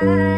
[0.00, 0.29] Bye.